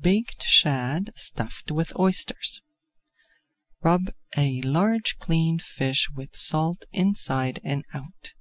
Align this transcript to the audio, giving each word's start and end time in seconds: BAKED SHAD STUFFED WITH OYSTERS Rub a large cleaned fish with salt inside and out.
BAKED 0.00 0.42
SHAD 0.42 1.10
STUFFED 1.14 1.70
WITH 1.70 1.92
OYSTERS 1.96 2.62
Rub 3.80 4.10
a 4.36 4.60
large 4.62 5.16
cleaned 5.18 5.62
fish 5.62 6.10
with 6.10 6.34
salt 6.34 6.84
inside 6.92 7.60
and 7.62 7.84
out. 7.94 8.34